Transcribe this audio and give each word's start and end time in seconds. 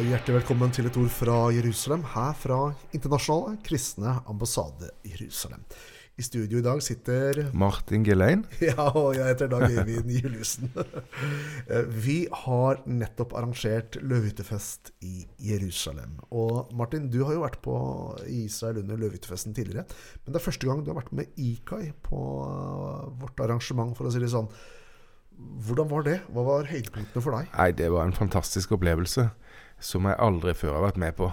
hjertelig 0.00 0.38
velkommen 0.38 0.70
til 0.72 0.86
et 0.88 0.96
ord 0.96 1.10
fra 1.12 1.34
Jerusalem, 1.52 2.02
her 2.14 2.36
fra 2.38 2.58
Internasjonale 2.96 3.58
kristne 3.66 4.14
ambassade 4.30 4.88
Jerusalem. 5.04 5.60
I 6.16 6.24
studio 6.24 6.60
i 6.60 6.64
dag 6.64 6.80
sitter 6.84 7.40
Martin 7.56 8.04
Gelein. 8.04 8.46
Ja, 8.64 8.86
og 8.96 9.18
jeg 9.18 9.28
heter 9.28 9.50
Dag 9.52 9.66
Eivind 9.68 10.08
Juliussen. 10.14 10.72
Vi 12.06 12.16
har 12.44 12.80
nettopp 12.88 13.36
arrangert 13.36 13.98
løvehyttefest 14.00 14.94
i 15.04 15.26
Jerusalem. 15.50 16.16
Og 16.32 16.72
Martin, 16.76 17.10
du 17.12 17.20
har 17.26 17.36
jo 17.36 17.44
vært 17.44 17.60
på 17.64 17.76
Israel 18.24 18.80
under 18.84 19.00
løvehyttefesten 19.04 19.56
tidligere. 19.56 19.84
Men 20.24 20.32
det 20.32 20.40
er 20.40 20.48
første 20.48 20.70
gang 20.70 20.80
du 20.80 20.94
har 20.94 21.00
vært 21.02 21.16
med 21.16 21.40
Ikai 21.40 21.90
på 22.08 22.24
vårt 23.20 23.44
arrangement, 23.44 23.92
for 23.98 24.08
å 24.08 24.14
si 24.14 24.22
det 24.22 24.32
sånn. 24.32 24.48
Hvordan 25.40 25.88
var 25.92 26.08
det? 26.08 26.18
Hva 26.32 26.44
var 26.44 26.72
høydepunktene 26.72 27.24
for 27.24 27.36
deg? 27.36 27.52
Nei, 27.52 27.70
det 27.76 27.92
var 27.92 28.08
en 28.08 28.16
fantastisk 28.16 28.76
opplevelse 28.76 29.28
som 29.80 30.08
jeg 30.08 30.20
aldri 30.20 30.54
før 30.56 30.78
har 30.78 30.90
vært 30.90 31.00
med 31.00 31.16
på. 31.18 31.30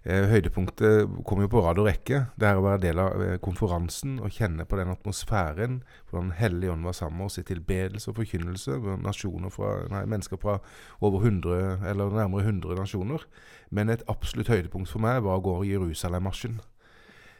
Eh, 0.00 0.30
høydepunktet 0.30 1.10
kom 1.28 1.42
jo 1.42 1.48
på 1.52 1.60
rad 1.60 1.78
og 1.78 1.84
rekke. 1.84 2.22
Det 2.40 2.46
er 2.48 2.56
å 2.56 2.64
være 2.64 2.80
del 2.86 3.00
av 3.02 3.20
eh, 3.20 3.34
konferansen 3.44 4.16
og 4.24 4.32
kjenne 4.32 4.64
på 4.64 4.78
den 4.80 4.88
atmosfæren. 4.88 5.82
Hvordan 6.08 6.30
Hellig 6.38 6.70
Ånd 6.72 6.88
var 6.88 6.96
sammen 6.96 7.18
med 7.20 7.28
oss 7.28 7.36
i 7.42 7.44
tilbedelse 7.44 8.08
og 8.08 8.16
forkynnelse. 8.16 8.78
fra, 9.52 9.74
nei, 9.92 10.06
mennesker 10.08 10.40
fra 10.40 10.58
over 11.00 11.20
100, 11.20 11.84
eller 11.90 12.16
nærmere 12.16 12.48
100 12.48 12.80
nasjoner. 12.80 13.26
Men 13.70 13.90
et 13.90 14.04
absolutt 14.08 14.48
høydepunkt 14.48 14.88
for 14.88 15.04
meg 15.04 15.20
var 15.22 15.36
å 15.36 15.44
gå 15.44 15.58
Jerusalem-marsjen. 15.68 16.62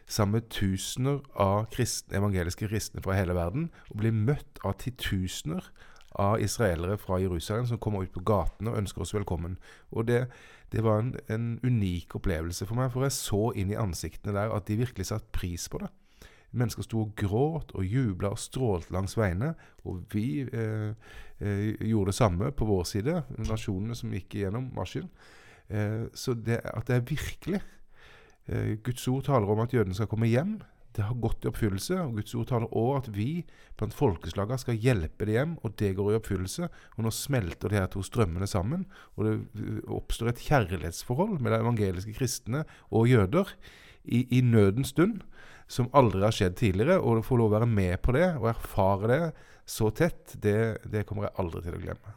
Sammen 0.07 0.43
med 0.43 0.51
tusener 0.51 1.23
av 1.39 1.71
kristne, 1.73 2.19
evangeliske 2.19 2.69
kristne 2.69 3.01
fra 3.01 3.17
hele 3.17 3.35
verden. 3.35 3.71
Og 3.89 4.03
bli 4.03 4.13
møtt 4.13 4.61
av 4.65 4.77
titusener 4.77 5.65
av 6.19 6.41
israelere 6.43 6.99
fra 6.99 7.21
Jerusalem 7.23 7.67
som 7.67 7.79
kommer 7.79 8.03
ut 8.03 8.13
på 8.15 8.25
gatene 8.27 8.73
og 8.73 8.81
ønsker 8.83 9.05
oss 9.05 9.15
velkommen. 9.15 9.59
Og 9.91 10.09
det, 10.09 10.25
det 10.73 10.83
var 10.85 11.03
en, 11.03 11.15
en 11.31 11.59
unik 11.63 12.17
opplevelse 12.19 12.67
for 12.67 12.79
meg, 12.79 12.91
for 12.93 13.07
jeg 13.07 13.17
så 13.17 13.51
inn 13.55 13.71
i 13.71 13.79
ansiktene 13.79 14.35
der 14.37 14.55
at 14.55 14.67
de 14.67 14.81
virkelig 14.83 15.11
satte 15.13 15.31
pris 15.37 15.69
på 15.71 15.83
det. 15.85 15.91
Mennesker 16.51 16.83
sto 16.83 17.05
og 17.05 17.13
gråt 17.19 17.71
og 17.79 17.87
jubla 17.87 18.33
og 18.35 18.41
strålte 18.43 18.91
langs 18.95 19.15
veiene. 19.19 19.53
Og 19.87 20.03
vi 20.11 20.43
eh, 20.43 20.91
eh, 21.39 21.69
gjorde 21.87 22.11
det 22.11 22.17
samme 22.19 22.51
på 22.51 22.67
vår 22.67 22.89
side, 22.91 23.21
nasjonene 23.47 23.95
som 23.95 24.11
gikk 24.15 24.35
gjennom 24.41 24.67
marsjen. 24.75 25.07
Eh, 25.71 26.09
så 26.15 26.35
det, 26.35 26.59
at 26.67 26.91
det 26.91 26.97
er 26.97 27.07
virkelig 27.07 27.61
eh, 28.51 28.75
Guds 28.83 29.07
ord 29.09 29.29
taler 29.31 29.55
om 29.55 29.63
at 29.63 29.75
jødene 29.75 29.95
skal 29.95 30.11
komme 30.11 30.31
hjem. 30.31 30.59
Det 30.97 31.05
har 31.07 31.19
gått 31.23 31.45
i 31.45 31.51
oppfyllelse. 31.51 31.99
og 32.03 32.17
Guds 32.19 32.35
ord 32.35 32.49
taler 32.51 32.73
òg 32.77 32.97
at 32.99 33.11
vi 33.15 33.45
blant 33.79 33.95
folkeslagene 33.95 34.59
skal 34.59 34.81
hjelpe 34.81 35.29
det 35.29 35.37
hjem, 35.37 35.53
og 35.63 35.77
det 35.79 35.93
går 35.99 36.13
i 36.13 36.19
oppfyllelse. 36.19 36.71
Og 36.97 37.05
nå 37.07 37.13
smelter 37.15 37.71
de 37.71 37.79
her 37.79 37.91
to 37.93 38.03
strømmene 38.07 38.49
sammen, 38.51 38.87
og 39.15 39.29
det 39.29 39.37
uh, 39.61 39.95
oppstår 40.01 40.33
et 40.33 40.43
kjærlighetsforhold 40.49 41.39
mellom 41.39 41.69
evangeliske 41.69 42.17
kristne 42.19 42.65
og 42.91 43.09
jøder 43.11 43.55
i, 44.05 44.25
i 44.39 44.43
nødens 44.43 44.91
stund, 44.97 45.23
som 45.71 45.91
aldri 45.95 46.25
har 46.27 46.35
skjedd 46.35 46.59
tidligere. 46.59 46.99
Og 46.99 47.23
å 47.23 47.27
få 47.27 47.39
lov 47.39 47.53
å 47.53 47.59
være 47.61 47.71
med 47.71 48.01
på 48.03 48.17
det 48.19 48.27
og 48.41 48.51
erfare 48.51 49.11
det 49.15 49.25
så 49.71 49.93
tett, 49.95 50.35
det, 50.43 50.81
det 50.91 51.07
kommer 51.07 51.29
jeg 51.29 51.39
aldri 51.39 51.63
til 51.63 51.77
å 51.77 51.83
glemme. 51.85 52.17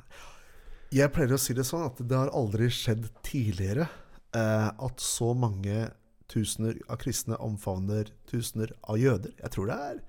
Jeg 0.94 1.10
pleier 1.14 1.36
å 1.36 1.42
si 1.42 1.54
det 1.58 1.66
sånn 1.66 1.86
at 1.88 2.02
det 2.02 2.18
har 2.18 2.32
aldri 2.38 2.68
skjedd 2.74 3.06
tidligere 3.26 3.86
eh, 4.34 4.70
at 4.70 5.02
så 5.02 5.32
mange 5.38 5.88
tusener 6.34 6.80
av 6.90 7.00
kristne 7.04 7.38
omfavner 7.38 8.10
tusener 8.30 8.74
av 8.90 9.00
jøder. 9.02 9.36
Jeg 9.40 9.56
tror 9.56 9.70
det 9.70 9.78
er, 9.92 10.02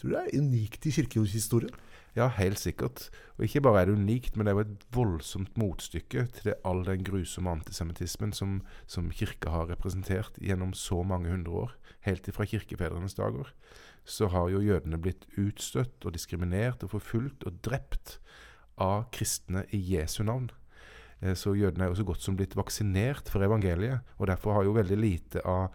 tror 0.00 0.14
det 0.14 0.24
er 0.24 0.40
unikt 0.40 0.88
i 0.88 0.94
kirkehistorien. 0.96 1.76
Ja, 2.16 2.26
helt 2.34 2.58
sikkert. 2.58 3.10
Og 3.36 3.44
ikke 3.46 3.60
bare 3.62 3.82
er 3.82 3.90
det 3.90 3.98
unikt, 4.00 4.36
men 4.36 4.46
det 4.46 4.52
er 4.52 4.56
jo 4.56 4.64
et 4.64 4.86
voldsomt 4.94 5.58
motstykke 5.60 6.24
til 6.34 6.48
det, 6.48 6.56
all 6.66 6.80
den 6.86 7.04
grusomme 7.06 7.52
antisemittismen 7.52 8.32
som, 8.34 8.62
som 8.90 9.10
kirka 9.14 9.52
har 9.54 9.68
representert 9.70 10.40
gjennom 10.42 10.72
så 10.74 11.04
mange 11.06 11.30
hundre 11.30 11.52
år. 11.66 11.76
Helt 12.08 12.26
ifra 12.28 12.46
kirkefedrenes 12.48 13.14
dager. 13.14 13.52
Så 14.08 14.32
har 14.32 14.48
jo 14.50 14.64
jødene 14.64 14.98
blitt 14.98 15.28
utstøtt 15.38 16.06
og 16.08 16.16
diskriminert 16.16 16.82
og 16.82 16.96
forfulgt 16.96 17.46
og 17.46 17.60
drept 17.62 18.16
av 18.80 19.10
kristne 19.14 19.66
i 19.70 19.78
Jesu 19.92 20.24
navn. 20.24 20.48
Eh, 21.22 21.34
Så 21.34 21.54
jødene 21.56 21.84
er 21.84 21.88
jo 21.92 21.98
så 22.00 22.06
godt 22.06 22.22
som 22.22 22.36
blitt 22.36 22.56
vaksinert 22.56 23.28
for 23.28 23.42
evangeliet. 23.42 24.00
Og 24.18 24.26
derfor 24.26 24.54
har 24.54 24.64
jo 24.64 24.76
veldig 24.76 24.98
lite 24.98 25.42
av 25.44 25.70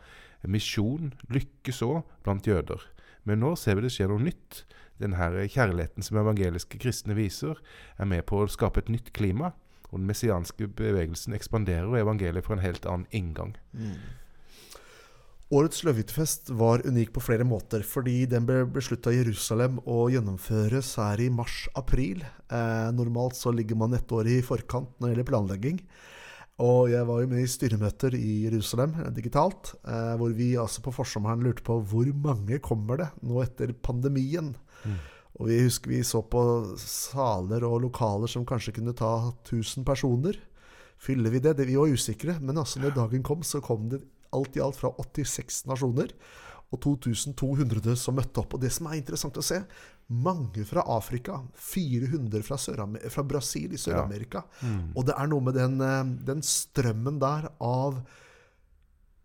misjon 0.48 1.14
lykkes 1.32 1.82
òg 1.86 2.04
blant 2.24 2.48
jøder. 2.48 2.82
Men 3.26 3.40
nå 3.40 3.56
ser 3.56 3.76
vi 3.76 3.86
det 3.86 3.92
skjer 3.96 4.10
noe 4.12 4.20
nytt. 4.24 4.64
Denne 5.00 5.48
kjærligheten 5.50 6.04
som 6.04 6.18
evangeliske 6.20 6.78
kristne 6.80 7.16
viser, 7.16 7.58
er 7.98 8.06
med 8.06 8.26
på 8.26 8.44
å 8.44 8.50
skape 8.52 8.84
et 8.84 8.90
nytt 8.92 9.14
klima. 9.16 9.54
Og 9.92 10.00
den 10.00 10.08
messianske 10.10 10.68
bevegelsen 10.68 11.34
ekspanderer, 11.38 11.92
evangeliet 12.02 12.44
får 12.46 12.58
en 12.58 12.66
helt 12.66 12.86
annen 12.90 13.08
inngang. 13.12 13.56
Årets 15.54 15.84
Løvhyttefest 15.86 16.50
var 16.58 16.82
unik 16.88 17.12
på 17.14 17.22
flere 17.22 17.46
måter, 17.46 17.84
fordi 17.86 18.24
den 18.26 18.46
ble 18.48 18.64
beslutta 18.74 19.12
i 19.14 19.20
Jerusalem 19.20 19.76
å 19.86 20.08
gjennomføres 20.10 20.88
her 20.98 21.22
i 21.22 21.28
mars-april. 21.30 22.24
Eh, 22.24 22.88
normalt 22.98 23.38
så 23.38 23.52
ligger 23.54 23.78
man 23.78 23.94
ett 23.94 24.10
år 24.10 24.32
i 24.32 24.40
forkant 24.42 24.96
når 24.98 25.06
det 25.06 25.12
gjelder 25.12 25.28
planlegging. 25.30 25.82
Og 26.66 26.90
jeg 26.90 27.06
var 27.06 27.22
jo 27.22 27.30
med 27.30 27.44
i 27.44 27.52
styremøter 27.54 28.18
i 28.18 28.32
Jerusalem 28.48 28.96
eh, 29.04 29.12
digitalt, 29.14 29.76
eh, 29.84 30.16
hvor 30.18 30.34
vi 30.34 30.56
altså 30.58 30.82
på 30.88 30.96
forsommeren 30.96 31.46
lurte 31.46 31.66
på 31.68 31.78
hvor 31.92 32.10
mange 32.24 32.58
kommer 32.64 33.04
det 33.04 33.12
nå 33.22 33.44
etter 33.44 33.76
pandemien. 33.78 34.56
Og 35.38 35.52
vi 35.52 35.60
husker 35.68 35.94
vi 35.94 36.02
så 36.08 36.24
på 36.26 36.42
saler 36.82 37.68
og 37.68 37.84
lokaler 37.86 38.32
som 38.32 38.48
kanskje 38.48 38.74
kunne 38.80 38.98
ta 38.98 39.14
1000 39.44 39.86
personer. 39.86 40.42
Fyller 40.98 41.30
vi 41.30 41.46
det? 41.46 41.58
det 41.60 41.70
vi 41.70 41.78
var 41.78 41.94
usikre, 41.94 42.40
men 42.42 42.58
altså 42.58 42.82
når 42.82 42.98
dagen 42.98 43.26
kom, 43.26 43.46
så 43.46 43.62
kom 43.62 43.90
det 43.94 44.02
alt 44.36 44.58
i 44.58 44.64
alt 44.64 44.80
fra 44.80 44.94
86 45.00 45.64
nasjoner. 45.70 46.16
Og 46.74 46.82
2200 46.82 47.94
som 48.02 48.18
møtte 48.18 48.42
opp. 48.42 48.56
Og 48.58 48.64
det 48.64 48.72
som 48.74 48.90
er 48.90 48.98
interessant 48.98 49.38
å 49.38 49.46
se, 49.46 49.60
mange 50.10 50.66
fra 50.66 50.82
Afrika. 50.90 51.38
400 51.54 52.42
fra, 52.46 52.58
fra 52.58 53.26
Brasil 53.30 53.76
i 53.76 53.80
Sør-Amerika. 53.82 54.42
Og 54.98 55.06
det 55.08 55.16
er 55.18 55.30
noe 55.30 55.46
med 55.46 55.58
den, 55.60 55.80
eh, 55.82 56.04
den 56.34 56.42
strømmen 56.42 57.22
der 57.22 57.52
av 57.62 58.02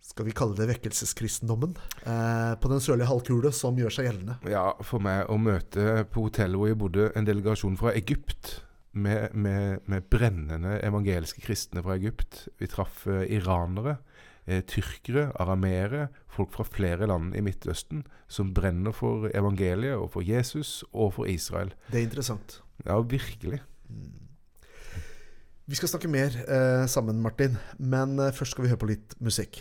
skal 0.09 0.25
vi 0.25 0.33
kalle 0.33 0.57
det 0.57 0.71
vekkelseskristendommen 0.71 1.75
eh, 2.09 2.55
på 2.57 2.71
den 2.73 2.81
sørlige 2.81 3.11
halvkule 3.11 3.53
som 3.53 3.77
gjør 3.77 3.93
seg 3.93 4.09
gjeldende. 4.09 4.39
Ja, 4.49 4.71
for 4.81 5.05
meg 5.05 5.29
å 5.29 5.37
møte 5.41 6.07
på 6.09 6.25
hotellet 6.25 6.57
hvor 6.57 6.71
jeg 6.71 6.79
bodde, 6.81 7.11
en 7.13 7.29
delegasjon 7.29 7.77
fra 7.81 7.93
Egypt. 7.99 8.63
Med, 8.99 9.35
med, 9.37 9.85
med 9.87 10.07
brennende 10.11 10.79
evangeliske 10.83 11.43
kristne 11.45 11.83
fra 11.85 11.95
Egypt. 11.99 12.47
Vi 12.59 12.67
traff 12.73 13.05
eh, 13.07 13.29
iranere, 13.37 13.99
eh, 14.49 14.63
tyrkere, 14.67 15.29
arameere, 15.39 16.09
folk 16.33 16.53
fra 16.57 16.67
flere 16.67 17.09
land 17.11 17.37
i 17.37 17.43
Midtøsten 17.45 18.05
som 18.29 18.55
brenner 18.57 18.97
for 18.97 19.29
evangeliet 19.31 19.97
og 19.99 20.11
for 20.17 20.27
Jesus 20.27 20.81
og 20.93 21.15
for 21.19 21.31
Israel. 21.31 21.75
Det 21.93 22.01
er 22.01 22.09
interessant. 22.09 22.61
Ja, 22.87 22.99
virkelig. 23.01 23.61
Vi 25.69 25.77
skal 25.77 25.91
snakke 25.93 26.09
mer 26.09 26.33
eh, 26.49 26.87
sammen, 26.89 27.21
Martin, 27.21 27.59
men 27.79 28.19
eh, 28.19 28.33
først 28.33 28.57
skal 28.57 28.65
vi 28.65 28.73
høre 28.73 28.81
på 28.81 28.89
litt 28.89 29.19
musikk. 29.21 29.61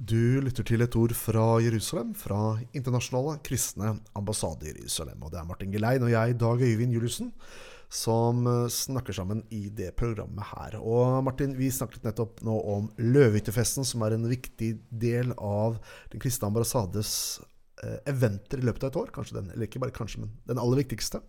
Du 0.00 0.40
lytter 0.40 0.64
til 0.64 0.80
et 0.80 0.94
ord 0.96 1.12
fra 1.12 1.42
Jerusalem, 1.60 2.14
fra 2.16 2.54
Internasjonale 2.72 3.34
kristne 3.44 3.98
ambassade 4.16 4.64
i 4.64 4.70
Jerusalem. 4.72 5.18
Og 5.20 5.34
det 5.34 5.36
er 5.42 5.48
Martin 5.48 5.74
Gelein 5.74 6.06
og 6.06 6.08
jeg, 6.08 6.38
Dag 6.40 6.62
Øyvind 6.64 6.94
Juliussen, 6.96 7.28
som 7.92 8.46
eh, 8.48 8.70
snakker 8.72 9.12
sammen 9.12 9.42
i 9.52 9.66
det 9.68 9.90
programmet 10.00 10.54
her. 10.54 10.78
Og 10.80 11.20
Martin, 11.26 11.52
vi 11.58 11.68
snakket 11.68 12.08
nettopp 12.08 12.40
nå 12.48 12.56
om 12.72 12.88
løvehyttefesten, 12.96 13.84
som 13.84 14.06
er 14.06 14.16
en 14.16 14.24
viktig 14.30 14.70
del 14.88 15.36
av 15.36 15.76
Den 16.14 16.24
kristne 16.24 16.48
ambassades 16.48 17.12
eh, 17.84 18.00
eventer 18.08 18.64
i 18.64 18.70
løpet 18.70 18.88
av 18.88 18.94
et 18.94 19.00
år. 19.02 19.12
Kanskje 19.18 19.36
den, 19.42 19.52
eller 19.52 19.68
ikke 19.68 19.84
bare 19.84 19.98
kanskje, 20.00 20.24
men 20.24 20.32
den 20.48 20.64
aller 20.64 20.80
viktigste. 20.80 21.20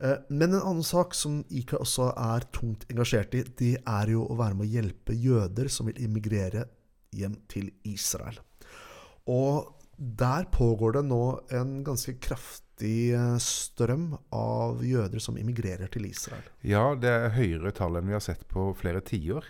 Eh, 0.00 0.16
men 0.32 0.54
en 0.54 0.62
annen 0.62 0.84
sak 0.88 1.12
som 1.12 1.42
IKA 1.52 1.84
også 1.84 2.14
er 2.16 2.48
tungt 2.56 2.88
engasjert 2.88 3.36
i, 3.36 3.44
det 3.60 3.76
er 3.84 4.16
jo 4.16 4.24
å 4.24 4.40
være 4.40 4.56
med 4.56 4.70
å 4.70 4.74
hjelpe 4.78 5.20
jøder 5.28 5.68
som 5.68 5.92
vil 5.92 6.00
immigrere 6.08 6.70
hjem 7.16 7.36
til 7.50 7.70
Israel. 7.86 8.38
Og 9.30 9.76
der 10.00 10.46
pågår 10.52 10.96
det 10.96 11.04
nå 11.10 11.24
en 11.52 11.80
ganske 11.84 12.14
kraftig 12.24 13.12
eh, 13.12 13.36
strøm 13.44 14.14
av 14.32 14.80
jøder 14.84 15.20
som 15.20 15.36
immigrerer 15.36 15.92
til 15.92 16.08
Israel. 16.08 16.46
Ja, 16.64 16.94
det 16.96 17.10
er 17.12 17.34
høyere 17.36 17.74
tall 17.76 18.00
enn 18.00 18.08
vi 18.08 18.16
har 18.16 18.24
sett 18.24 18.46
på 18.48 18.70
flere 18.78 19.04
tiår. 19.04 19.44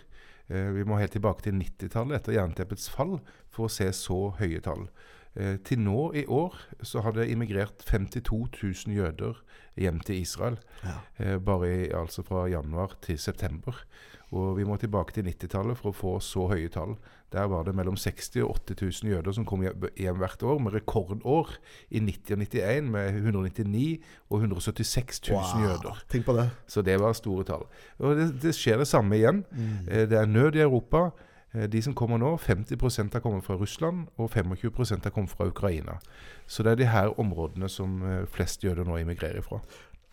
Eh, 0.51 0.73
vi 0.75 0.83
må 0.83 0.99
helt 0.99 1.15
tilbake 1.15 1.47
til 1.47 1.55
90-tallet 1.55 2.19
etter 2.19 2.35
jernteppets 2.35 2.89
fall 2.91 3.19
for 3.51 3.69
å 3.69 3.71
se 3.71 3.87
så 3.95 4.19
høye 4.41 4.59
tall. 4.65 4.89
Eh, 5.35 5.57
til 5.63 5.79
nå 5.79 6.11
i 6.19 6.25
år 6.27 6.57
så 6.83 7.03
har 7.05 7.15
det 7.15 7.29
immigrert 7.31 7.85
52 7.87 8.49
000 8.87 8.95
jøder 8.97 9.39
hjem 9.79 10.01
til 10.03 10.21
Israel. 10.21 10.57
Ja. 10.83 10.97
Eh, 11.17 11.37
bare 11.39 11.69
i, 11.71 11.91
altså 11.95 12.25
fra 12.27 12.47
januar 12.51 12.97
til 13.01 13.19
september. 13.19 13.85
Og 14.31 14.55
vi 14.57 14.63
må 14.63 14.77
tilbake 14.79 15.11
til 15.11 15.27
90-tallet 15.27 15.75
for 15.79 15.91
å 15.91 15.95
få 15.95 16.11
så 16.23 16.45
høye 16.51 16.69
tall. 16.71 16.95
Der 17.35 17.47
var 17.51 17.65
det 17.67 17.73
mellom 17.75 17.97
60 17.99 18.43
og 18.43 18.61
80 18.63 19.03
000 19.03 19.11
jøder 19.11 19.35
som 19.35 19.47
kom 19.47 19.63
hjem 19.63 20.19
hvert 20.19 20.43
år, 20.43 20.59
med 20.63 20.75
rekordår 20.75 21.51
i 21.91 21.99
90 22.03 22.35
og 22.35 22.45
91 22.45 22.91
med 22.91 23.19
199 23.19 23.83
og 24.29 24.37
176 24.39 25.21
000 25.29 25.35
wow, 25.35 25.65
jøder. 25.65 25.99
Tenk 26.11 26.27
på 26.27 26.35
det. 26.39 26.47
Så 26.67 26.83
det 26.83 26.95
var 26.99 27.15
store 27.15 27.47
tall. 27.47 27.67
Og 27.99 28.15
det, 28.19 28.29
det 28.43 28.55
skjer 28.55 28.79
det 28.83 28.87
samme 28.87 29.19
igjen. 29.19 29.43
Mm. 29.51 29.75
Eh, 29.87 30.07
det 30.11 30.19
er 30.19 30.31
nød 30.31 30.59
i 30.59 30.63
Europa. 30.63 31.09
Eh, 31.51 31.67
de 31.69 31.81
som 31.81 31.95
kommer 31.97 32.21
nå, 32.21 32.35
50% 32.37 33.13
har 33.13 33.23
kommet 33.23 33.45
fra 33.45 33.57
Russland, 33.59 34.07
og 34.15 34.31
25% 34.31 35.03
har 35.03 35.15
kommet 35.15 35.31
fra 35.31 35.47
Ukraina. 35.47 35.99
Så 36.47 36.63
det 36.63 36.71
er 36.71 36.81
de 36.81 36.91
her 36.91 37.13
områdene 37.19 37.69
som 37.69 38.01
eh, 38.07 38.25
flest 38.31 38.63
jøder 38.63 38.87
nå 38.87 39.01
immigrerer 39.01 39.43
fra. 39.45 39.61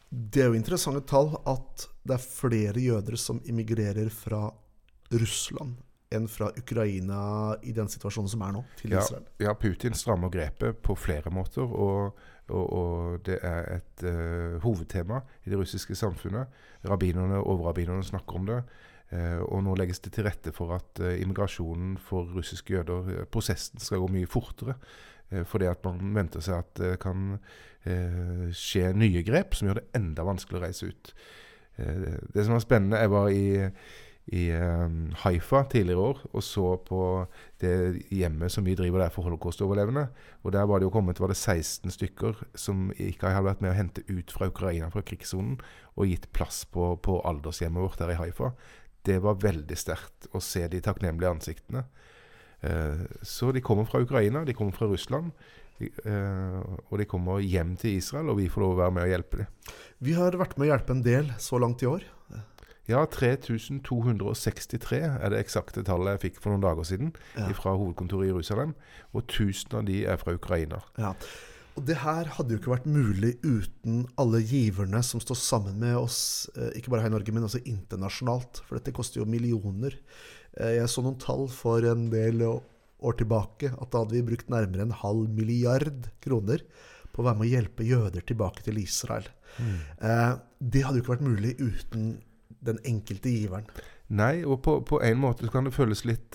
Det 0.08 0.42
er 0.42 0.48
jo 0.48 0.56
interessante 0.56 1.04
tall 1.06 1.34
at 1.46 1.88
det 2.08 2.16
er 2.16 2.24
flere 2.24 2.80
jøder 2.80 3.18
som 3.20 3.42
immigrerer 3.44 4.08
fra 4.10 4.48
Russland 5.12 5.76
enn 6.14 6.24
fra 6.28 6.48
Ukraina 6.56 7.18
i 7.68 7.74
den 7.76 7.88
situasjonen 7.92 8.30
som 8.32 8.42
er 8.46 8.54
nå, 8.56 8.62
til 8.80 8.94
ja, 8.94 9.02
Israel. 9.02 9.26
Ja, 9.44 9.52
Putin 9.60 9.96
strammer 9.96 10.32
grepet 10.32 10.80
på 10.84 10.96
flere 10.96 11.28
måter, 11.34 11.68
og, 11.68 12.16
og, 12.48 12.64
og 12.64 13.18
det 13.28 13.36
er 13.44 13.68
et 13.74 14.04
uh, 14.08 14.56
hovedtema 14.64 15.20
i 15.44 15.52
det 15.52 15.60
russiske 15.60 15.96
samfunnet. 15.98 16.48
Rabbinerne 16.88 17.42
og 17.42 17.50
overrabbinerne 17.58 18.06
snakker 18.08 18.40
om 18.40 18.48
det. 18.48 18.62
Eh, 19.08 19.38
og 19.40 19.62
nå 19.64 19.72
legges 19.78 20.02
det 20.04 20.12
til 20.12 20.26
rette 20.26 20.52
for 20.52 20.74
at 20.76 21.00
eh, 21.00 21.22
immigrasjonen 21.22 21.94
for 22.04 22.28
russiske 22.36 22.74
jøder, 22.74 23.06
eh, 23.14 23.28
prosessen 23.32 23.80
skal 23.80 24.02
gå 24.04 24.10
mye 24.18 24.28
fortere. 24.28 24.78
fordi 25.44 25.66
at 25.68 25.82
man 25.84 26.14
venter 26.16 26.40
seg 26.40 26.54
at 26.56 26.70
det 26.80 26.94
kan 27.02 27.34
skje 28.48 28.94
nye 28.96 29.20
grep 29.20 29.52
som 29.52 29.68
gjør 29.68 29.82
det 29.82 29.98
enda 29.98 30.24
vanskeligere 30.24 30.62
å 30.62 30.64
reise 30.64 30.86
ut. 30.88 31.10
det 32.32 32.44
som 32.46 32.54
var 32.54 32.62
spennende 32.64 32.96
Jeg 32.96 33.10
var 33.10 33.28
i, 33.28 33.68
i 34.32 34.46
Haifa 35.20 35.62
tidligere 35.68 36.00
år 36.00 36.24
og 36.32 36.42
så 36.42 36.78
på 36.80 37.26
det 37.60 38.06
hjemmet 38.08 38.50
som 38.50 38.64
vi 38.64 38.74
driver 38.74 39.04
der 39.04 39.12
for 39.12 39.28
holocaust-overlevende. 39.28 40.08
Og 40.44 40.52
Der 40.52 40.64
var 40.64 40.78
det 40.78 40.88
jo 40.88 40.96
kommet 40.96 41.20
var 41.20 41.28
det 41.28 41.36
16 41.36 41.90
stykker 41.90 42.32
som 42.54 42.90
ikke 42.96 43.28
hadde 43.28 43.44
vært 43.44 43.60
med 43.60 43.74
å 43.74 43.76
hente 43.76 44.08
ut 44.08 44.32
fra 44.32 44.48
Ukraina, 44.48 44.88
fra 44.88 45.02
krigssonen, 45.02 45.60
og 45.94 46.08
gitt 46.08 46.32
plass 46.32 46.64
på, 46.64 46.96
på 46.96 47.20
aldershjemmet 47.20 47.82
vårt 47.82 47.98
der 47.98 48.16
i 48.16 48.20
Haifa 48.24 48.54
det 49.08 49.18
var 49.24 49.40
veldig 49.42 49.78
sterkt 49.78 50.28
å 50.36 50.42
se 50.44 50.66
de 50.70 50.82
takknemlige 50.84 51.32
ansiktene. 51.36 51.86
Eh, 52.60 53.06
så 53.22 53.52
de 53.54 53.62
kommer 53.64 53.88
fra 53.88 54.02
Ukraina, 54.04 54.44
de 54.44 54.56
kommer 54.56 54.76
fra 54.76 54.90
Russland. 54.90 55.32
Eh, 55.78 56.60
og 56.90 56.98
de 56.98 57.06
kommer 57.06 57.42
hjem 57.44 57.76
til 57.78 57.98
Israel, 58.00 58.32
og 58.32 58.40
vi 58.40 58.48
får 58.50 58.64
lov 58.64 58.76
å 58.76 58.80
være 58.82 58.96
med 58.96 59.06
og 59.06 59.12
hjelpe 59.14 59.42
dem. 59.42 59.74
Vi 60.02 60.14
har 60.18 60.38
vært 60.38 60.56
med 60.58 60.66
å 60.66 60.72
hjelpe 60.72 60.96
en 60.96 61.04
del 61.06 61.34
så 61.42 61.60
langt 61.62 61.84
i 61.86 61.90
år. 61.90 62.06
Ja, 62.88 63.02
3263 63.04 64.98
er 65.04 65.32
det 65.32 65.42
eksakte 65.42 65.82
tallet 65.84 66.16
jeg 66.16 66.22
fikk 66.22 66.38
for 66.40 66.54
noen 66.54 66.64
dager 66.64 66.86
siden 66.88 67.10
ja. 67.36 67.50
fra 67.52 67.74
hovedkontoret 67.76 68.30
i 68.30 68.30
Jerusalem. 68.30 68.72
Og 69.12 69.26
1000 69.26 69.76
av 69.76 69.84
de 69.90 69.98
er 70.08 70.16
fra 70.20 70.32
Ukraina. 70.38 70.80
Ja. 70.96 71.12
Og 71.78 71.84
det 71.86 72.00
her 72.02 72.26
hadde 72.34 72.54
jo 72.54 72.58
ikke 72.58 72.72
vært 72.72 72.88
mulig 72.90 73.36
uten 73.44 74.00
alle 74.18 74.40
giverne 74.42 74.98
som 75.06 75.22
står 75.22 75.38
sammen 75.38 75.76
med 75.78 75.94
oss, 75.94 76.48
eh, 76.58 76.72
ikke 76.80 76.90
bare 76.90 77.04
her 77.04 77.12
i 77.12 77.14
Norge, 77.14 77.34
men 77.34 77.46
også 77.46 77.62
internasjonalt. 77.70 78.64
For 78.66 78.78
dette 78.78 78.94
koster 78.96 79.20
jo 79.20 79.28
millioner. 79.30 79.94
Eh, 80.58 80.74
jeg 80.80 80.90
så 80.90 81.04
noen 81.04 81.20
tall 81.22 81.46
for 81.52 81.86
en 81.86 82.08
del 82.10 82.42
år 82.42 83.18
tilbake 83.20 83.70
at 83.70 83.92
da 83.92 84.02
hadde 84.02 84.16
vi 84.16 84.26
brukt 84.26 84.50
nærmere 84.50 84.88
en 84.88 84.96
halv 85.04 85.30
milliard 85.30 86.10
kroner 86.24 86.64
på 87.14 87.22
å 87.22 87.28
være 87.28 87.38
med 87.38 87.46
å 87.46 87.52
hjelpe 87.52 87.86
jøder 87.86 88.26
tilbake 88.26 88.66
til 88.66 88.82
Israel. 88.82 89.30
Mm. 89.62 89.78
Eh, 90.02 90.34
det 90.58 90.82
hadde 90.82 90.98
jo 90.98 91.06
ikke 91.06 91.14
vært 91.14 91.28
mulig 91.30 91.54
uten 91.62 92.10
den 92.66 92.82
enkelte 92.82 93.30
giveren. 93.30 93.70
Nei, 94.18 94.42
og 94.42 94.64
på, 94.66 94.80
på 94.82 94.98
en 95.04 95.22
måte 95.22 95.46
kan 95.52 95.68
det 95.68 95.76
føles 95.76 96.02
litt 96.08 96.34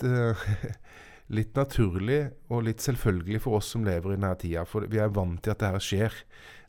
litt 1.32 1.56
naturlig 1.56 2.26
og 2.52 2.66
litt 2.66 2.82
selvfølgelig 2.84 3.40
for 3.44 3.58
oss 3.60 3.70
som 3.72 3.84
lever 3.86 4.12
i 4.12 4.18
denne 4.18 4.34
tida. 4.40 4.66
For 4.68 4.84
vi 4.90 5.00
er 5.00 5.14
vant 5.14 5.40
til 5.44 5.54
at 5.54 5.62
det 5.62 5.70
her 5.72 5.84
skjer. 5.84 6.18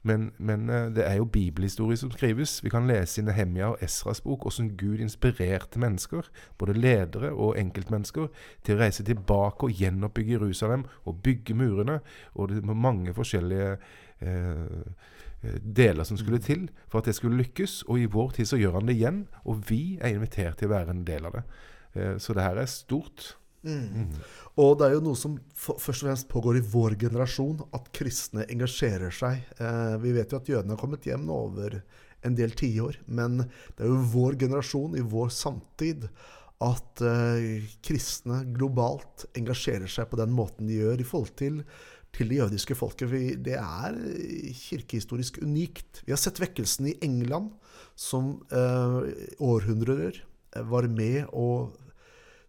Men, 0.05 0.27
men 0.37 0.69
eh, 0.69 0.91
det 0.93 1.05
er 1.07 1.17
jo 1.17 1.25
bibelhistorie 1.25 1.97
som 1.97 2.11
skrives. 2.13 2.59
Vi 2.63 2.69
kan 2.69 2.85
lese 2.87 3.21
i 3.21 3.25
Nehemia 3.25 3.71
og 3.73 3.83
Esras 3.83 4.21
bok 4.21 4.45
hvordan 4.45 4.69
Gud 4.77 5.01
inspirerte 5.01 5.81
mennesker, 5.81 6.29
både 6.61 6.77
ledere 6.77 7.31
og 7.33 7.57
enkeltmennesker, 7.59 8.29
til 8.63 8.77
å 8.77 8.83
reise 8.83 9.05
tilbake 9.05 9.65
og 9.65 9.81
gjenoppbygge 9.81 10.37
Jerusalem 10.37 10.85
og 11.05 11.23
bygge 11.25 11.57
murene. 11.57 11.99
Og 12.35 12.53
det 12.53 12.61
var 12.67 12.77
mange 12.85 13.15
forskjellige 13.17 13.71
eh, 14.21 14.67
eh, 15.41 15.57
deler 15.65 16.05
som 16.05 16.21
skulle 16.21 16.39
til 16.43 16.67
for 16.85 17.01
at 17.01 17.09
det 17.09 17.17
skulle 17.17 17.41
lykkes. 17.41 17.81
Og 17.89 18.05
i 18.05 18.11
vår 18.11 18.37
tid 18.37 18.53
så 18.53 18.61
gjør 18.61 18.77
han 18.79 18.91
det 18.91 18.99
igjen, 18.99 19.23
og 19.43 19.65
vi 19.71 19.97
er 19.97 20.13
invitert 20.13 20.61
til 20.61 20.69
å 20.69 20.77
være 20.77 20.93
en 20.93 21.07
del 21.07 21.25
av 21.25 21.39
det. 21.39 21.43
Eh, 21.95 22.13
så 22.21 22.37
det 22.37 22.45
her 22.45 22.61
er 22.61 22.69
stort. 22.69 23.33
Mm. 23.65 24.13
Og 24.61 24.77
det 24.79 24.87
er 24.87 24.95
jo 24.95 25.03
noe 25.03 25.19
som 25.19 25.35
først 25.57 26.03
og 26.03 26.05
fremst 26.05 26.29
pågår 26.31 26.59
i 26.59 26.65
vår 26.71 26.95
generasjon, 27.01 27.63
at 27.75 27.89
kristne 27.95 28.45
engasjerer 28.51 29.13
seg. 29.13 29.41
Eh, 29.59 29.95
vi 30.03 30.13
vet 30.15 30.31
jo 30.31 30.39
at 30.39 30.51
jødene 30.51 30.75
har 30.75 30.81
kommet 30.81 31.07
hjem 31.07 31.25
nå 31.27 31.39
over 31.49 31.81
en 32.25 32.37
del 32.37 32.55
tiår, 32.57 33.01
men 33.05 33.43
det 33.43 33.85
er 33.85 33.91
jo 33.91 34.05
vår 34.13 34.39
generasjon, 34.45 34.95
i 34.97 35.03
vår 35.05 35.33
samtid, 35.33 36.07
at 36.63 37.03
eh, 37.03 37.65
kristne 37.83 38.43
globalt 38.55 39.27
engasjerer 39.35 39.91
seg 39.91 40.07
på 40.11 40.21
den 40.21 40.33
måten 40.33 40.69
de 40.69 40.79
gjør 40.79 41.03
i 41.03 41.07
forhold 41.07 41.35
til, 41.41 41.59
til 42.15 42.31
det 42.31 42.39
jødiske 42.39 42.77
folket. 42.79 43.11
For 43.11 43.41
det 43.49 43.57
er 43.59 43.97
kirkehistorisk 44.61 45.41
unikt. 45.43 46.05
Vi 46.07 46.15
har 46.15 46.21
sett 46.21 46.39
vekkelsen 46.41 46.93
i 46.93 46.97
England, 47.05 47.51
som 47.99 48.37
eh, 48.55 49.01
århundrer 49.43 50.23
var 50.63 50.87
med 50.87 51.25
og 51.35 51.75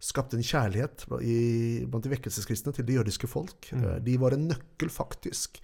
skapte 0.03 0.39
en 0.39 0.45
kjærlighet 0.45 1.07
blant 1.09 2.05
de 2.05 2.13
vekkelseskristne 2.13 2.75
til 2.77 2.87
det 2.89 2.99
jødiske 2.99 3.31
folk. 3.31 3.71
Mm. 3.73 3.85
Eh, 3.85 3.99
de 4.07 4.17
var 4.21 4.37
en 4.37 4.49
nøkkel, 4.53 4.93
faktisk, 4.93 5.61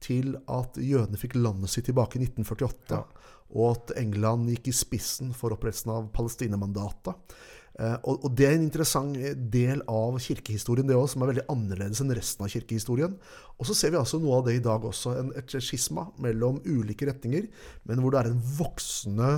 til 0.00 0.36
at 0.48 0.78
jødene 0.80 1.20
fikk 1.20 1.36
landet 1.36 1.72
sitt 1.72 1.88
tilbake 1.90 2.18
i 2.18 2.24
1948. 2.24 2.98
Ja. 3.00 3.30
Og 3.50 3.72
at 3.74 3.96
England 4.00 4.50
gikk 4.52 4.70
i 4.70 4.76
spissen 4.76 5.34
for 5.36 5.56
opprettelsen 5.56 5.92
av 5.92 6.12
Palestina-mandatet. 6.14 7.34
Eh, 7.80 7.96
og, 8.04 8.28
det 8.36 8.46
er 8.46 8.56
en 8.56 8.66
interessant 8.66 9.16
del 9.52 9.82
av 9.88 10.18
kirkehistorien, 10.22 10.88
det 10.88 10.96
også, 10.96 11.16
som 11.16 11.24
er 11.24 11.32
veldig 11.32 11.46
annerledes 11.52 12.02
enn 12.02 12.14
resten 12.16 12.46
av 12.46 12.52
kirkehistorien. 12.52 13.16
Og 13.56 13.68
så 13.68 13.76
ser 13.76 13.94
vi 13.94 14.00
altså 14.00 14.20
noe 14.22 14.40
av 14.40 14.48
det 14.48 14.58
i 14.58 14.64
dag 14.64 14.84
også. 14.86 15.16
En, 15.20 15.32
et 15.38 15.56
skisma 15.58 16.08
mellom 16.22 16.60
ulike 16.66 17.08
retninger, 17.08 17.48
men 17.88 18.02
hvor 18.02 18.14
det 18.14 18.22
er 18.22 18.32
en 18.32 18.44
voksende 18.58 19.32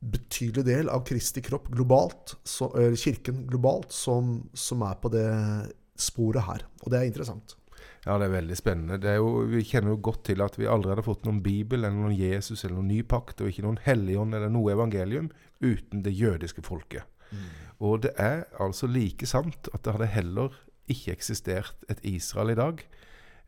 betydelig 0.00 0.64
del 0.64 0.88
av 0.88 1.04
Kristi 1.08 1.42
kropp 1.44 1.68
globalt, 1.72 2.34
så, 2.44 2.70
kirken 2.96 3.44
globalt, 3.48 3.92
som, 3.92 4.38
som, 4.56 4.84
er 4.86 5.00
på 5.00 5.10
det 5.12 5.26
sporet 6.00 6.46
her. 6.46 6.64
Og 6.84 6.92
det 6.92 7.00
er 7.00 7.10
interessant. 7.10 7.56
Ja, 8.06 8.16
det 8.16 8.30
er 8.30 8.36
veldig 8.38 8.56
spennende. 8.56 8.96
Er 9.04 9.18
jo, 9.20 9.42
vi 9.50 9.60
kjenner 9.66 9.92
jo 9.92 10.00
godt 10.08 10.22
til 10.30 10.40
at 10.40 10.56
vi 10.56 10.68
aldri 10.70 10.94
hadde 10.94 11.04
fått 11.04 11.26
noen 11.28 11.42
bibel 11.44 11.82
eller 11.82 11.98
noen 11.98 12.16
Jesus 12.16 12.64
eller 12.64 12.78
noen 12.78 12.94
ny 12.94 13.02
pakt, 13.04 13.42
og 13.42 13.50
ikke 13.50 13.66
noen 13.66 13.80
helligånd 13.84 14.36
eller 14.38 14.52
noe 14.52 14.72
evangelium 14.72 15.28
uten 15.60 16.04
det 16.06 16.14
jødiske 16.16 16.64
folket. 16.64 17.04
Mm. 17.28 17.44
Og 17.84 18.00
det 18.06 18.14
er 18.20 18.46
altså 18.60 18.88
like 18.88 19.28
sant 19.28 19.68
at 19.74 19.84
det 19.84 19.96
hadde 19.96 20.12
heller 20.16 20.56
ikke 20.90 21.12
eksistert 21.12 21.84
et 21.92 22.00
Israel 22.08 22.54
i 22.54 22.58
dag 22.58 22.80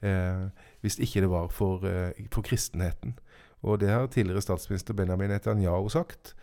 eh, 0.05 0.45
hvis 0.85 0.99
ikke 1.03 1.25
det 1.25 1.31
var 1.33 1.49
for, 1.55 1.87
eh, 1.89 2.27
for 2.31 2.45
kristenheten. 2.47 3.17
Og 3.63 3.81
det 3.81 3.91
har 3.93 4.09
tidligere 4.11 4.43
statsminister 4.43 4.97
Benjamin 4.99 5.31
Netanyahu 5.31 5.89
sagt 5.93 6.35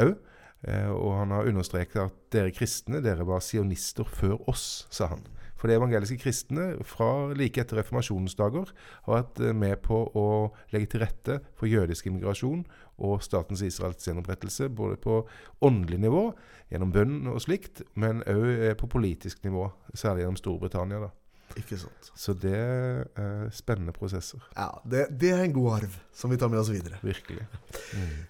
òg. 0.00 0.16
Eh, 0.64 0.88
og 0.88 1.18
han 1.18 1.32
har 1.34 1.48
understreket 1.48 2.06
at 2.06 2.20
dere 2.32 2.52
kristne 2.54 3.02
dere 3.04 3.26
var 3.28 3.42
sionister 3.44 4.08
før 4.08 4.38
oss, 4.48 4.86
sa 4.88 5.10
han. 5.12 5.24
For 5.60 5.68
de 5.68 5.76
evangeliske 5.76 6.22
kristne 6.22 6.70
fra 6.84 7.32
like 7.36 7.60
etter 7.60 7.78
reformasjonens 7.80 8.36
dager 8.38 8.72
har 9.04 9.18
vært 9.18 9.42
eh, 9.44 9.52
med 9.56 9.82
på 9.84 10.02
å 10.16 10.26
legge 10.72 10.94
til 10.94 11.04
rette 11.04 11.38
for 11.58 11.68
jødisk 11.68 12.08
immigrasjon 12.08 12.64
og 13.04 13.24
statens 13.24 13.64
Israels 13.66 14.08
gjenopprettelse, 14.08 14.70
både 14.72 14.96
på 15.00 15.22
åndelig 15.64 16.00
nivå, 16.06 16.30
gjennom 16.72 16.94
bønn 16.94 17.32
og 17.32 17.42
slikt, 17.44 17.84
men 18.00 18.24
òg 18.24 18.48
eh, 18.54 18.78
på 18.78 18.88
politisk 18.88 19.44
nivå, 19.44 19.68
særlig 19.92 20.24
gjennom 20.24 20.40
Storbritannia. 20.40 21.04
da. 21.04 21.12
Ikke 21.58 21.78
sant. 21.78 22.10
Så 22.18 22.34
det 22.34 22.54
er 22.56 23.48
spennende 23.54 23.94
prosesser. 23.94 24.42
Ja, 24.56 24.70
det, 24.88 25.06
det 25.20 25.30
er 25.34 25.44
en 25.44 25.54
god 25.54 25.70
arv 25.78 25.98
som 26.14 26.32
vi 26.32 26.38
tar 26.40 26.50
med 26.52 26.60
oss 26.62 26.72
videre. 26.72 26.98
Virkelig. 27.04 27.46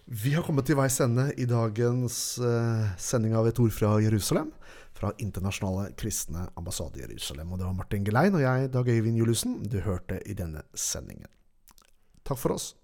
Vi 0.05 0.35
har 0.37 0.45
kommet 0.47 0.69
til 0.69 0.79
veis 0.79 0.99
ende 1.05 1.31
i 1.41 1.47
dagens 1.49 2.19
uh, 2.43 2.91
sending 3.01 3.37
av 3.39 3.49
Et 3.49 3.61
ord 3.65 3.73
fra 3.75 3.95
Jerusalem. 4.05 4.53
Fra 4.95 5.11
Internasjonale 5.19 5.89
kristne 5.99 6.47
ambassade 6.59 7.01
i 7.01 7.07
Jerusalem. 7.07 7.53
Og 7.53 7.61
det 7.61 7.67
var 7.67 7.79
Martin 7.81 8.05
Gelein 8.07 8.37
og 8.37 8.45
jeg, 8.45 8.73
Dag 8.77 8.89
Øyvind 8.89 9.19
Juliussen, 9.19 9.63
du 9.67 9.81
hørte 9.85 10.21
i 10.29 10.37
denne 10.39 10.63
sendingen. 10.75 11.31
Takk 12.25 12.41
for 12.41 12.57
oss. 12.57 12.75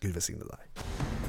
Gud 0.00 0.14
velsigne 0.14 0.46
deg. 0.48 1.27